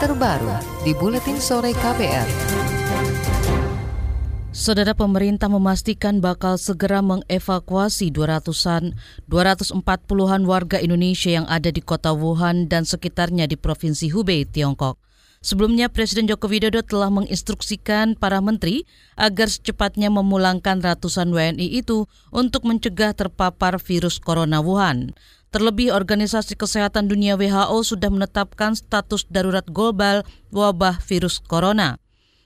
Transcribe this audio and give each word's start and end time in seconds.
terbaru 0.00 0.48
di 0.80 0.96
Buletin 0.96 1.36
Sore 1.36 1.76
KPR. 1.76 2.24
Saudara 4.48 4.96
pemerintah 4.96 5.52
memastikan 5.52 6.24
bakal 6.24 6.56
segera 6.56 7.04
mengevakuasi 7.04 8.08
200-an 8.08 8.96
240-an 9.28 10.42
warga 10.48 10.80
Indonesia 10.80 11.36
yang 11.36 11.44
ada 11.52 11.68
di 11.68 11.84
kota 11.84 12.16
Wuhan 12.16 12.64
dan 12.64 12.88
sekitarnya 12.88 13.44
di 13.44 13.60
Provinsi 13.60 14.08
Hubei, 14.08 14.48
Tiongkok. 14.48 14.96
Sebelumnya 15.44 15.92
Presiden 15.92 16.28
Joko 16.28 16.48
Widodo 16.48 16.84
telah 16.84 17.08
menginstruksikan 17.08 18.16
para 18.16 18.44
menteri 18.44 18.84
agar 19.20 19.48
secepatnya 19.48 20.12
memulangkan 20.12 20.84
ratusan 20.84 21.32
WNI 21.32 21.80
itu 21.80 22.08
untuk 22.32 22.68
mencegah 22.68 23.12
terpapar 23.16 23.80
virus 23.80 24.20
corona 24.20 24.60
Wuhan. 24.64 25.12
Terlebih 25.50 25.90
Organisasi 25.90 26.54
Kesehatan 26.54 27.10
Dunia 27.10 27.34
WHO 27.34 27.82
sudah 27.82 28.06
menetapkan 28.06 28.78
status 28.78 29.26
darurat 29.26 29.66
global 29.66 30.22
wabah 30.54 31.02
virus 31.02 31.42
corona. 31.42 31.98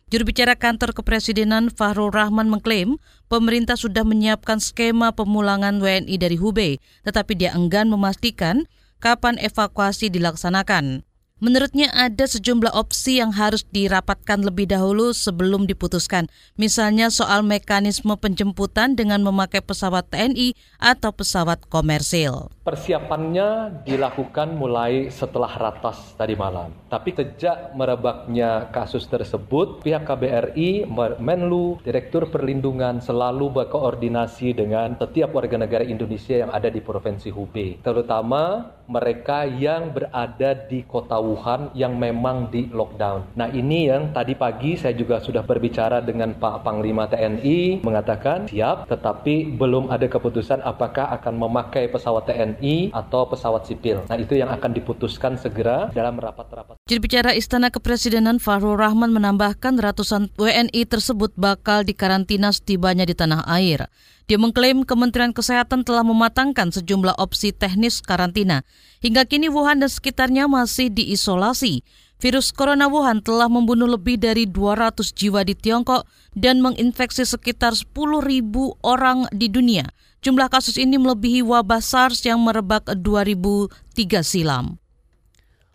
Juru 0.08 0.32
bicara 0.32 0.56
kantor 0.56 0.96
kepresidenan 0.96 1.68
Fahrul 1.68 2.08
Rahman 2.08 2.48
mengklaim 2.48 2.96
pemerintah 3.28 3.76
sudah 3.76 4.08
menyiapkan 4.08 4.56
skema 4.56 5.12
pemulangan 5.12 5.84
WNI 5.84 6.16
dari 6.16 6.40
Hubei, 6.40 6.80
tetapi 7.04 7.36
dia 7.36 7.52
enggan 7.52 7.92
memastikan 7.92 8.64
kapan 9.04 9.36
evakuasi 9.36 10.08
dilaksanakan. 10.08 11.04
Menurutnya 11.42 11.90
ada 11.90 12.30
sejumlah 12.30 12.70
opsi 12.78 13.18
yang 13.18 13.34
harus 13.34 13.66
dirapatkan 13.66 14.38
lebih 14.38 14.70
dahulu 14.70 15.10
sebelum 15.10 15.66
diputuskan. 15.66 16.30
Misalnya 16.54 17.10
soal 17.10 17.42
mekanisme 17.42 18.14
penjemputan 18.14 18.94
dengan 18.94 19.18
memakai 19.18 19.58
pesawat 19.58 20.14
TNI 20.14 20.54
atau 20.78 21.10
pesawat 21.10 21.66
komersil. 21.66 22.54
Persiapannya 22.62 23.82
dilakukan 23.82 24.54
mulai 24.54 25.10
setelah 25.10 25.50
ratas 25.58 26.14
tadi 26.14 26.38
malam. 26.38 26.70
Tapi 26.86 27.12
sejak 27.12 27.74
merebaknya 27.74 28.70
kasus 28.70 29.04
tersebut, 29.10 29.82
pihak 29.82 30.06
KBRI, 30.06 30.86
Menlu, 31.18 31.82
Direktur 31.82 32.30
Perlindungan 32.30 33.02
selalu 33.02 33.50
berkoordinasi 33.50 34.54
dengan 34.54 34.94
setiap 34.96 35.34
warga 35.34 35.58
negara 35.58 35.82
Indonesia 35.82 36.46
yang 36.46 36.54
ada 36.54 36.70
di 36.70 36.78
Provinsi 36.78 37.34
Hubei. 37.34 37.82
Terutama 37.82 38.70
mereka 38.86 39.44
yang 39.44 39.92
berada 39.92 40.54
di 40.54 40.86
kota 40.86 41.23
Wuhan 41.24 41.72
yang 41.72 41.96
memang 41.96 42.52
di 42.52 42.68
lockdown. 42.68 43.32
Nah 43.40 43.48
ini 43.48 43.88
yang 43.88 44.12
tadi 44.12 44.36
pagi 44.36 44.76
saya 44.76 44.92
juga 44.92 45.24
sudah 45.24 45.40
berbicara 45.40 46.04
dengan 46.04 46.36
Pak 46.36 46.60
Panglima 46.60 47.08
TNI 47.08 47.80
mengatakan 47.80 48.44
siap 48.52 48.84
tetapi 48.92 49.56
belum 49.56 49.88
ada 49.88 50.04
keputusan 50.04 50.60
apakah 50.60 51.08
akan 51.16 51.40
memakai 51.40 51.88
pesawat 51.88 52.28
TNI 52.28 52.92
atau 52.92 53.24
pesawat 53.24 53.64
sipil. 53.64 54.04
Nah 54.04 54.20
itu 54.20 54.36
yang 54.36 54.52
akan 54.52 54.76
diputuskan 54.76 55.40
segera 55.40 55.88
dalam 55.96 56.20
rapat-rapat. 56.20 56.76
Juru 56.84 57.00
bicara 57.00 57.32
Istana 57.32 57.72
Kepresidenan 57.72 58.36
Fahrul 58.36 58.76
Rahman 58.76 59.16
menambahkan 59.16 59.80
ratusan 59.80 60.28
WNI 60.36 60.84
tersebut 60.84 61.32
bakal 61.40 61.80
dikarantina 61.88 62.52
setibanya 62.52 63.08
di 63.08 63.16
tanah 63.16 63.48
air. 63.48 63.88
Dia 64.24 64.40
mengklaim 64.40 64.88
Kementerian 64.88 65.36
Kesehatan 65.36 65.84
telah 65.84 66.00
mematangkan 66.00 66.72
sejumlah 66.72 67.20
opsi 67.20 67.52
teknis 67.52 68.00
karantina. 68.00 68.64
Hingga 69.04 69.28
kini 69.28 69.52
Wuhan 69.52 69.84
dan 69.84 69.92
sekitarnya 69.92 70.48
masih 70.48 70.88
diisolasi. 71.14 71.86
Virus 72.18 72.50
corona 72.50 72.90
Wuhan 72.90 73.22
telah 73.22 73.46
membunuh 73.46 73.86
lebih 73.86 74.18
dari 74.18 74.50
200 74.50 75.14
jiwa 75.14 75.46
di 75.46 75.54
Tiongkok 75.54 76.10
dan 76.34 76.58
menginfeksi 76.58 77.22
sekitar 77.22 77.78
10 77.78 77.94
ribu 78.22 78.74
orang 78.82 79.30
di 79.30 79.46
dunia. 79.46 79.86
Jumlah 80.24 80.50
kasus 80.50 80.74
ini 80.80 80.98
melebihi 80.98 81.44
wabah 81.46 81.84
SARS 81.84 82.24
yang 82.26 82.40
merebak 82.42 82.88
2003 82.90 84.24
silam. 84.24 84.80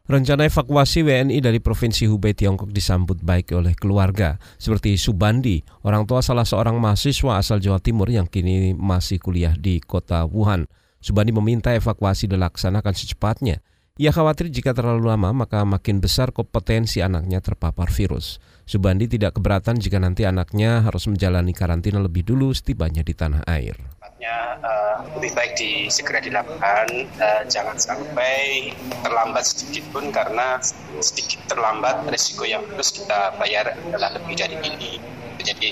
Rencana 0.09 0.49
evakuasi 0.49 1.05
WNI 1.05 1.37
dari 1.37 1.61
Provinsi 1.61 2.09
Hubei 2.09 2.33
Tiongkok 2.33 2.73
disambut 2.73 3.21
baik 3.21 3.53
oleh 3.53 3.77
keluarga, 3.77 4.41
seperti 4.57 4.97
Subandi, 4.97 5.61
orang 5.85 6.09
tua 6.09 6.25
salah 6.25 6.49
seorang 6.49 6.81
mahasiswa 6.81 7.37
asal 7.37 7.61
Jawa 7.61 7.77
Timur 7.77 8.09
yang 8.09 8.25
kini 8.25 8.73
masih 8.73 9.21
kuliah 9.21 9.53
di 9.53 9.77
kota 9.77 10.25
Wuhan. 10.25 10.65
Subandi 10.97 11.29
meminta 11.29 11.77
evakuasi 11.77 12.25
dilaksanakan 12.25 12.93
secepatnya. 12.97 13.61
Ia 13.99 14.15
khawatir 14.15 14.47
jika 14.47 14.71
terlalu 14.71 15.11
lama 15.11 15.35
maka 15.35 15.67
makin 15.67 15.99
besar 15.99 16.31
kompetensi 16.31 17.03
anaknya 17.03 17.43
terpapar 17.43 17.91
virus. 17.91 18.39
Subandi 18.63 19.11
tidak 19.11 19.35
keberatan 19.35 19.75
jika 19.75 19.99
nanti 19.99 20.23
anaknya 20.23 20.87
harus 20.87 21.03
menjalani 21.11 21.51
karantina 21.51 21.99
lebih 21.99 22.23
dulu 22.23 22.55
setibanya 22.55 23.03
di 23.03 23.11
tanah 23.11 23.43
air 23.43 23.75
uh, 24.63 24.97
lebih 25.17 25.31
baik 25.35 25.53
di, 25.55 25.87
segera 25.91 26.19
dilakukan, 26.19 26.87
uh, 27.19 27.43
jangan 27.47 27.77
sampai 27.79 28.71
terlambat 29.03 29.43
sedikit 29.45 29.85
pun 29.91 30.11
karena 30.11 30.59
sedikit 30.99 31.39
terlambat 31.47 32.07
resiko 32.07 32.43
yang 32.43 32.63
harus 32.67 32.91
kita 32.91 33.35
bayar 33.39 33.75
adalah 33.89 34.15
lebih 34.15 34.35
dari 34.35 34.55
ini. 34.59 34.99
Jadi 35.39 35.71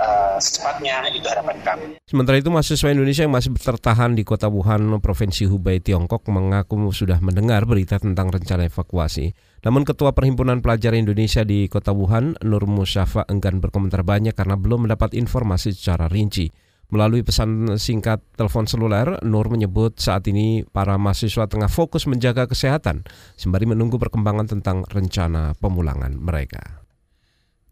uh, 0.00 0.38
secepatnya 0.38 1.08
itu 1.12 1.26
harapan 1.26 1.56
kami. 1.64 1.84
Sementara 2.06 2.36
itu 2.38 2.48
mahasiswa 2.52 2.88
Indonesia 2.92 3.22
yang 3.24 3.34
masih 3.34 3.52
tertahan 3.56 4.14
di 4.14 4.22
kota 4.22 4.46
Wuhan, 4.46 4.88
Provinsi 5.00 5.48
Hubei, 5.48 5.80
Tiongkok 5.82 6.28
mengaku 6.30 6.78
sudah 6.92 7.18
mendengar 7.20 7.64
berita 7.64 7.98
tentang 7.98 8.30
rencana 8.30 8.68
evakuasi. 8.68 9.32
Namun 9.66 9.82
Ketua 9.82 10.14
Perhimpunan 10.14 10.62
Pelajar 10.62 10.94
Indonesia 10.94 11.42
di 11.42 11.66
kota 11.66 11.90
Wuhan, 11.90 12.38
Nur 12.46 12.68
Musyafa 12.70 13.26
enggan 13.26 13.58
berkomentar 13.58 14.06
banyak 14.06 14.36
karena 14.36 14.54
belum 14.54 14.86
mendapat 14.86 15.16
informasi 15.18 15.74
secara 15.74 16.06
rinci. 16.06 16.52
Melalui 16.86 17.26
pesan 17.26 17.74
singkat 17.82 18.22
telepon 18.38 18.70
seluler, 18.70 19.18
Nur 19.26 19.50
menyebut 19.50 19.98
saat 19.98 20.22
ini 20.30 20.62
para 20.62 20.94
mahasiswa 20.94 21.50
tengah 21.50 21.66
fokus 21.66 22.06
menjaga 22.06 22.46
kesehatan 22.46 23.02
sembari 23.34 23.66
menunggu 23.66 23.98
perkembangan 23.98 24.46
tentang 24.46 24.86
rencana 24.86 25.58
pemulangan 25.58 26.14
mereka. 26.14 26.75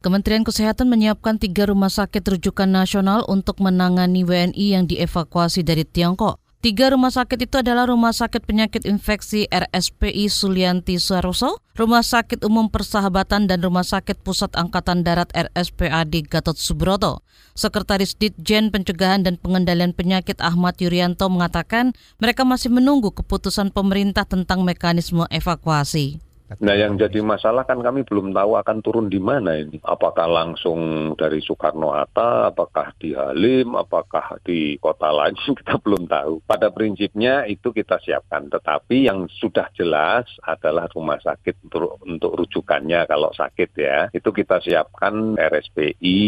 Kementerian 0.05 0.45
Kesehatan 0.45 0.93
menyiapkan 0.93 1.41
tiga 1.41 1.65
rumah 1.65 1.89
sakit 1.89 2.21
rujukan 2.21 2.69
nasional 2.69 3.25
untuk 3.25 3.57
menangani 3.65 4.21
WNI 4.21 4.77
yang 4.77 4.85
dievakuasi 4.85 5.65
dari 5.65 5.89
Tiongkok. 5.89 6.45
Tiga 6.61 6.93
rumah 6.93 7.09
sakit 7.09 7.45
itu 7.45 7.61
adalah 7.61 7.85
Rumah 7.89 8.17
Sakit 8.17 8.49
Penyakit 8.49 8.89
Infeksi 8.89 9.45
RSPI 9.53 10.33
Sulianti 10.33 10.97
Saroso, 10.97 11.61
Rumah 11.77 12.01
Sakit 12.01 12.41
Umum 12.41 12.73
Persahabatan, 12.73 13.45
dan 13.45 13.61
Rumah 13.61 13.85
Sakit 13.85 14.25
Pusat 14.25 14.57
Angkatan 14.57 15.05
Darat 15.05 15.29
RSPAD 15.33 16.25
Gatot 16.25 16.57
Subroto. 16.57 17.21
Sekretaris 17.53 18.17
Ditjen 18.17 18.73
Pencegahan 18.73 19.29
dan 19.29 19.37
Pengendalian 19.37 19.93
Penyakit 19.93 20.41
Ahmad 20.41 20.81
Yuryanto 20.81 21.29
mengatakan 21.29 21.93
mereka 22.17 22.49
masih 22.49 22.73
menunggu 22.73 23.13
keputusan 23.13 23.69
pemerintah 23.69 24.25
tentang 24.25 24.65
mekanisme 24.65 25.29
evakuasi. 25.29 26.24
Nah 26.45 26.77
yang 26.77 27.01
jadi 27.01 27.25
masalah 27.25 27.65
kan 27.65 27.81
kami 27.81 28.05
belum 28.05 28.37
tahu 28.37 28.61
akan 28.61 28.79
turun 28.85 29.09
di 29.09 29.17
mana 29.17 29.57
ini. 29.57 29.81
Apakah 29.81 30.29
langsung 30.29 31.13
dari 31.17 31.41
Soekarno-Hatta, 31.41 32.53
apakah 32.53 32.93
di 33.01 33.17
Halim, 33.17 33.73
apakah 33.73 34.37
di 34.45 34.77
kota 34.77 35.09
lain, 35.09 35.33
kita 35.65 35.81
belum 35.81 36.05
tahu. 36.05 36.45
Pada 36.45 36.69
prinsipnya 36.69 37.49
itu 37.49 37.73
kita 37.73 37.97
siapkan. 38.05 38.53
Tetapi 38.53 39.09
yang 39.09 39.25
sudah 39.41 39.73
jelas 39.73 40.29
adalah 40.45 40.85
rumah 40.93 41.17
sakit 41.17 41.65
untuk, 41.65 41.97
untuk 42.05 42.37
rujukannya 42.37 43.09
kalau 43.09 43.33
sakit 43.33 43.71
ya. 43.81 43.99
Itu 44.13 44.29
kita 44.29 44.61
siapkan 44.61 45.41
RSPI, 45.41 46.21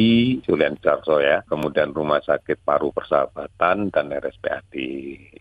Julian 0.48 0.80
Jarso 0.80 1.20
ya. 1.20 1.44
Kemudian 1.44 1.92
rumah 1.92 2.24
sakit 2.24 2.64
paru 2.64 2.88
persahabatan 2.88 3.92
dan 3.92 4.06
RSPAD. 4.16 4.72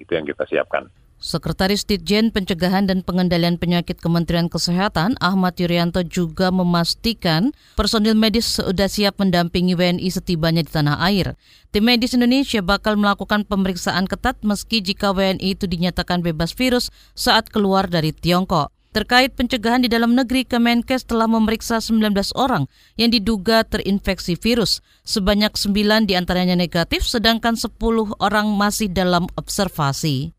Itu 0.04 0.12
yang 0.12 0.28
kita 0.28 0.44
siapkan. 0.52 1.05
Sekretaris 1.16 1.88
Ditjen 1.88 2.28
Pencegahan 2.28 2.92
dan 2.92 3.00
Pengendalian 3.00 3.56
Penyakit 3.56 4.04
Kementerian 4.04 4.52
Kesehatan 4.52 5.16
Ahmad 5.24 5.56
Yuryanto 5.56 6.04
juga 6.04 6.52
memastikan 6.52 7.56
personil 7.80 8.20
medis 8.20 8.60
sudah 8.60 8.92
siap 8.92 9.16
mendampingi 9.24 9.80
WNI 9.80 10.10
setibanya 10.12 10.60
di 10.60 10.72
tanah 10.76 11.00
air. 11.08 11.40
Tim 11.72 11.88
medis 11.88 12.12
Indonesia 12.12 12.60
bakal 12.60 13.00
melakukan 13.00 13.48
pemeriksaan 13.48 14.12
ketat 14.12 14.44
meski 14.44 14.84
jika 14.84 15.16
WNI 15.16 15.56
itu 15.56 15.72
dinyatakan 15.72 16.20
bebas 16.20 16.52
virus 16.52 16.92
saat 17.16 17.48
keluar 17.48 17.88
dari 17.88 18.12
Tiongkok. 18.12 18.76
Terkait 18.96 19.36
pencegahan 19.36 19.84
di 19.84 19.92
dalam 19.92 20.16
negeri, 20.16 20.48
Kemenkes 20.48 21.04
telah 21.04 21.28
memeriksa 21.28 21.84
19 21.84 22.16
orang 22.40 22.64
yang 22.96 23.12
diduga 23.12 23.68
terinfeksi 23.68 24.40
virus. 24.40 24.80
Sebanyak 25.04 25.52
9 25.60 26.08
di 26.08 26.16
antaranya 26.16 26.56
negatif, 26.56 27.04
sedangkan 27.04 27.60
10 27.60 27.76
orang 28.24 28.48
masih 28.56 28.88
dalam 28.88 29.28
observasi. 29.36 30.32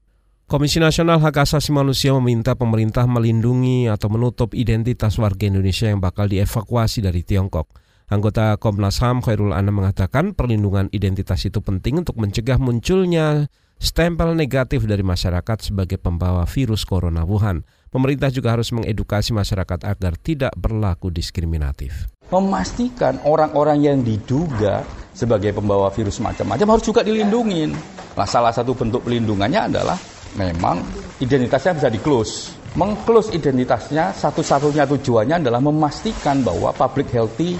Komisi 0.46 0.78
Nasional 0.78 1.18
Hak 1.18 1.42
Asasi 1.42 1.74
Manusia 1.74 2.14
meminta 2.22 2.54
pemerintah 2.54 3.02
melindungi 3.10 3.90
atau 3.90 4.06
menutup 4.06 4.54
identitas 4.54 5.18
warga 5.18 5.50
Indonesia 5.50 5.90
yang 5.90 5.98
bakal 5.98 6.30
dievakuasi 6.30 7.02
dari 7.02 7.26
Tiongkok. 7.26 7.66
Anggota 8.06 8.54
Komnas 8.54 9.02
HAM 9.02 9.26
Khairul 9.26 9.50
Anam 9.50 9.82
mengatakan 9.82 10.38
perlindungan 10.38 10.86
identitas 10.94 11.42
itu 11.50 11.58
penting 11.58 11.98
untuk 11.98 12.14
mencegah 12.22 12.62
munculnya 12.62 13.50
stempel 13.82 14.38
negatif 14.38 14.86
dari 14.86 15.02
masyarakat 15.02 15.66
sebagai 15.66 15.98
pembawa 15.98 16.46
virus 16.46 16.86
corona 16.86 17.26
Wuhan. 17.26 17.66
Pemerintah 17.90 18.30
juga 18.30 18.54
harus 18.54 18.70
mengedukasi 18.70 19.34
masyarakat 19.34 19.82
agar 19.82 20.14
tidak 20.14 20.54
berlaku 20.54 21.10
diskriminatif. 21.10 22.06
Memastikan 22.30 23.18
orang-orang 23.26 23.82
yang 23.82 23.98
diduga 24.06 24.86
sebagai 25.10 25.50
pembawa 25.50 25.90
virus 25.90 26.22
macam-macam 26.22 26.78
harus 26.78 26.86
juga 26.86 27.02
dilindungi. 27.02 27.74
Nah, 28.14 28.28
salah 28.30 28.54
satu 28.54 28.78
bentuk 28.78 29.02
pelindungannya 29.02 29.74
adalah 29.74 29.98
memang 30.36 30.84
identitasnya 31.20 31.72
bisa 31.76 31.88
di 31.90 32.00
close. 32.00 32.64
mengklus 32.76 33.32
identitasnya 33.32 34.12
satu-satunya 34.12 34.84
tujuannya 34.84 35.40
adalah 35.40 35.64
memastikan 35.64 36.44
bahwa 36.44 36.76
public 36.76 37.08
healthy 37.08 37.56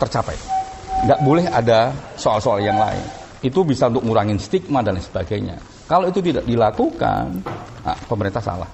tercapai. 0.00 0.32
Nggak 1.04 1.20
boleh 1.20 1.46
ada 1.52 1.92
soal-soal 2.16 2.64
yang 2.64 2.80
lain. 2.80 3.04
Itu 3.44 3.60
bisa 3.60 3.92
untuk 3.92 4.08
ngurangin 4.08 4.40
stigma 4.40 4.80
dan 4.80 4.96
sebagainya. 4.96 5.60
Kalau 5.84 6.08
itu 6.08 6.24
tidak 6.24 6.48
dilakukan, 6.48 7.44
nah, 7.84 7.98
pemerintah 8.08 8.40
salah. 8.40 8.72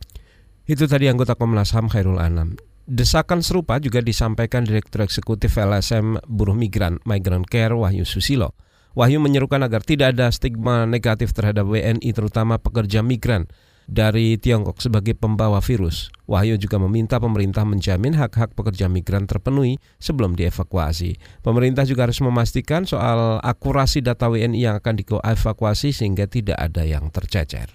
Itu 0.64 0.86
tadi 0.86 1.10
anggota 1.10 1.34
Komnas 1.34 1.74
HAM 1.74 1.90
Khairul 1.90 2.22
Anam. 2.22 2.54
Desakan 2.84 3.40
serupa 3.40 3.80
juga 3.80 4.04
disampaikan 4.04 4.62
Direktur 4.64 5.04
Eksekutif 5.04 5.56
LSM 5.56 6.22
Buruh 6.28 6.56
Migran 6.56 7.00
Migrant 7.08 7.48
Care 7.50 7.72
Wahyu 7.72 8.06
Susilo. 8.06 8.56
Wahyu 8.94 9.18
menyerukan 9.18 9.58
agar 9.58 9.82
tidak 9.82 10.14
ada 10.14 10.30
stigma 10.30 10.86
negatif 10.86 11.34
terhadap 11.34 11.66
WNI 11.66 12.10
terutama 12.14 12.62
pekerja 12.62 13.02
migran 13.02 13.50
dari 13.90 14.38
Tiongkok 14.38 14.80
sebagai 14.80 15.18
pembawa 15.18 15.58
virus. 15.60 16.14
Wahyu 16.30 16.56
juga 16.56 16.80
meminta 16.80 17.20
pemerintah 17.20 17.66
menjamin 17.68 18.16
hak-hak 18.16 18.54
pekerja 18.54 18.86
migran 18.86 19.26
terpenuhi 19.26 19.76
sebelum 19.98 20.38
dievakuasi. 20.38 21.18
Pemerintah 21.44 21.84
juga 21.84 22.08
harus 22.08 22.22
memastikan 22.22 22.88
soal 22.88 23.42
akurasi 23.42 24.00
data 24.00 24.30
WNI 24.30 24.60
yang 24.62 24.74
akan 24.78 24.94
dievakuasi 25.02 25.92
sehingga 25.92 26.30
tidak 26.30 26.56
ada 26.56 26.86
yang 26.86 27.10
tercecer. 27.10 27.74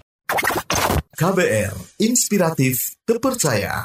KBR, 1.20 2.00
inspiratif, 2.00 2.96
terpercaya. 3.04 3.84